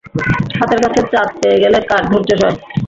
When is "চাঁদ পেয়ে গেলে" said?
1.11-1.77